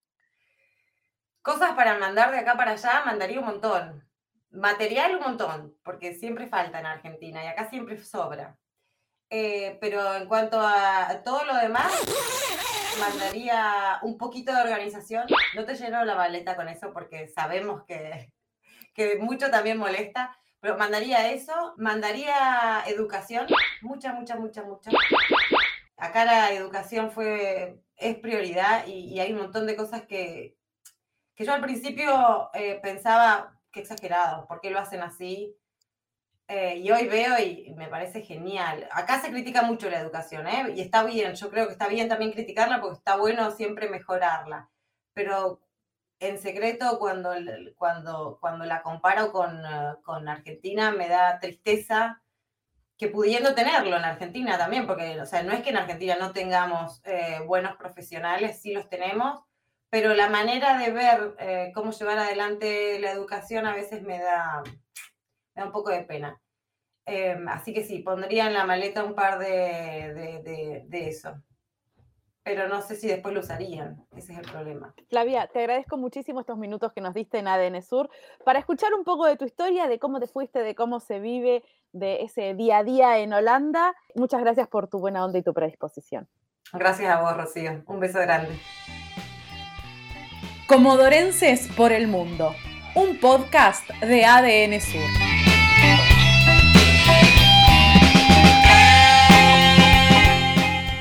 Cosas 1.42 1.72
para 1.72 1.98
mandar 1.98 2.30
de 2.30 2.38
acá 2.38 2.56
para 2.56 2.70
allá, 2.70 3.02
mandaría 3.04 3.40
un 3.40 3.46
montón. 3.46 4.08
Material 4.50 5.16
un 5.16 5.22
montón, 5.22 5.76
porque 5.84 6.14
siempre 6.14 6.46
falta 6.46 6.78
en 6.80 6.86
Argentina 6.86 7.44
y 7.44 7.48
acá 7.48 7.68
siempre 7.68 8.02
sobra. 8.02 8.56
Eh, 9.36 9.78
pero 9.80 10.14
en 10.14 10.28
cuanto 10.28 10.60
a 10.60 11.22
todo 11.24 11.44
lo 11.44 11.56
demás, 11.56 11.92
mandaría 13.00 13.98
un 14.02 14.16
poquito 14.16 14.54
de 14.54 14.62
organización. 14.62 15.26
No 15.56 15.64
te 15.64 15.74
lleno 15.74 16.04
la 16.04 16.14
maleta 16.14 16.54
con 16.54 16.68
eso 16.68 16.92
porque 16.92 17.26
sabemos 17.26 17.82
que, 17.84 18.30
que 18.94 19.16
mucho 19.16 19.50
también 19.50 19.76
molesta, 19.76 20.38
pero 20.60 20.78
mandaría 20.78 21.32
eso, 21.32 21.74
mandaría 21.78 22.84
educación, 22.86 23.48
mucha, 23.82 24.12
mucha, 24.12 24.36
mucha, 24.36 24.62
mucha. 24.62 24.92
Acá 25.96 26.24
la 26.24 26.52
educación 26.52 27.10
fue, 27.10 27.80
es 27.96 28.16
prioridad 28.18 28.86
y, 28.86 29.14
y 29.14 29.18
hay 29.18 29.32
un 29.32 29.40
montón 29.40 29.66
de 29.66 29.74
cosas 29.74 30.02
que, 30.02 30.56
que 31.34 31.44
yo 31.44 31.54
al 31.54 31.60
principio 31.60 32.50
eh, 32.54 32.78
pensaba 32.80 33.58
que 33.72 33.80
exagerado, 33.80 34.46
¿por 34.46 34.60
qué 34.60 34.70
lo 34.70 34.78
hacen 34.78 35.02
así? 35.02 35.56
Eh, 36.46 36.76
y 36.78 36.90
hoy 36.90 37.06
veo 37.08 37.38
y 37.38 37.72
me 37.76 37.88
parece 37.88 38.22
genial. 38.22 38.86
Acá 38.92 39.20
se 39.20 39.30
critica 39.30 39.62
mucho 39.62 39.88
la 39.88 40.00
educación, 40.00 40.46
¿eh? 40.46 40.74
Y 40.76 40.82
está 40.82 41.02
bien, 41.04 41.34
yo 41.34 41.50
creo 41.50 41.66
que 41.66 41.72
está 41.72 41.88
bien 41.88 42.08
también 42.08 42.32
criticarla 42.32 42.80
porque 42.80 42.98
está 42.98 43.16
bueno 43.16 43.50
siempre 43.50 43.88
mejorarla. 43.88 44.70
Pero 45.14 45.60
en 46.20 46.38
secreto, 46.38 46.98
cuando, 46.98 47.32
cuando, 47.76 48.38
cuando 48.40 48.64
la 48.66 48.82
comparo 48.82 49.32
con, 49.32 49.62
con 50.02 50.28
Argentina, 50.28 50.90
me 50.92 51.08
da 51.08 51.38
tristeza 51.40 52.22
que 52.96 53.08
pudiendo 53.08 53.54
tenerlo 53.54 53.96
en 53.96 54.04
Argentina 54.04 54.56
también, 54.58 54.86
porque 54.86 55.20
o 55.20 55.26
sea, 55.26 55.42
no 55.42 55.52
es 55.52 55.62
que 55.62 55.70
en 55.70 55.78
Argentina 55.78 56.16
no 56.18 56.32
tengamos 56.32 57.00
eh, 57.04 57.40
buenos 57.46 57.76
profesionales, 57.76 58.60
sí 58.60 58.72
los 58.72 58.88
tenemos, 58.88 59.40
pero 59.90 60.14
la 60.14 60.28
manera 60.28 60.78
de 60.78 60.90
ver 60.92 61.34
eh, 61.38 61.72
cómo 61.74 61.90
llevar 61.92 62.18
adelante 62.18 62.98
la 63.00 63.10
educación 63.10 63.66
a 63.66 63.74
veces 63.74 64.02
me 64.02 64.18
da, 64.20 64.62
me 65.54 65.60
da 65.62 65.66
un 65.66 65.72
poco 65.72 65.90
de 65.90 66.02
pena. 66.02 66.40
Eh, 67.06 67.36
así 67.48 67.74
que 67.74 67.84
sí, 67.84 67.98
pondría 68.00 68.46
en 68.46 68.54
la 68.54 68.64
maleta 68.64 69.04
un 69.04 69.14
par 69.14 69.38
de, 69.38 69.46
de, 70.14 70.42
de- 70.42 70.84
de 70.86 71.08
eso. 71.08 71.34
Pero 72.42 72.68
no 72.68 72.82
sé 72.82 72.96
si 72.96 73.08
después 73.08 73.32
lo 73.32 73.40
usarían, 73.40 74.04
ese 74.16 74.32
es 74.34 74.38
el 74.38 74.50
problema. 74.50 74.94
Flavia, 75.08 75.46
te 75.46 75.60
agradezco 75.60 75.96
muchísimo 75.96 76.40
estos 76.40 76.58
minutos 76.58 76.92
que 76.92 77.00
nos 77.00 77.14
diste 77.14 77.38
en 77.38 77.48
ADN 77.48 77.80
Sur 77.82 78.10
para 78.44 78.58
escuchar 78.58 78.92
un 78.92 79.02
poco 79.02 79.24
de 79.24 79.36
tu 79.36 79.46
historia, 79.46 79.86
de 79.88 79.98
cómo 79.98 80.20
te 80.20 80.26
fuiste, 80.26 80.58
de 80.60 80.74
cómo 80.74 81.00
se 81.00 81.20
vive, 81.20 81.62
de 81.92 82.22
ese 82.22 82.52
día 82.54 82.78
a 82.78 82.84
día 82.84 83.18
en 83.18 83.32
Holanda. 83.32 83.94
Muchas 84.14 84.42
gracias 84.42 84.68
por 84.68 84.88
tu 84.88 84.98
buena 84.98 85.24
onda 85.24 85.38
y 85.38 85.42
tu 85.42 85.54
predisposición. 85.54 86.28
Gracias 86.72 87.08
a 87.10 87.22
vos, 87.22 87.34
Rocío. 87.34 87.82
Un 87.86 88.00
beso 88.00 88.18
grande. 88.20 88.58
Comodorenses 90.66 91.68
por 91.76 91.92
el 91.92 92.08
Mundo, 92.08 92.54
un 92.94 93.18
podcast 93.20 93.88
de 94.00 94.24
ADN 94.26 94.80
Sur. 94.82 95.33